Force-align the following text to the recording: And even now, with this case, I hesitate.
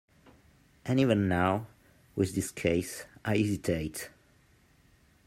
And 0.83 0.99
even 0.99 1.27
now, 1.27 1.67
with 2.15 2.33
this 2.33 2.49
case, 2.49 3.05
I 3.23 3.37
hesitate. 3.37 4.09